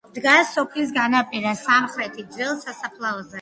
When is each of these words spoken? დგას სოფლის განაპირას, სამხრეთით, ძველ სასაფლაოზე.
დგას 0.13 0.53
სოფლის 0.53 0.93
განაპირას, 0.95 1.61
სამხრეთით, 1.67 2.33
ძველ 2.39 2.57
სასაფლაოზე. 2.65 3.29